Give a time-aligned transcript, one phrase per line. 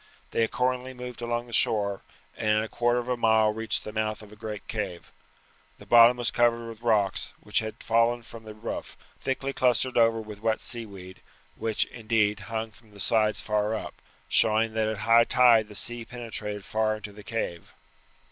[0.31, 2.01] They accordingly moved along the shore,
[2.35, 5.11] and in a quarter of a mile reached the mouth of a great cave.
[5.77, 10.19] The bottom was covered with rocks, which had fallen from the roof, thickly clustered over
[10.19, 11.21] with wet seaweed,
[11.55, 13.93] which, indeed, hung from the sides far up,
[14.27, 17.71] showing that at high tide the sea penetrated far into the cave.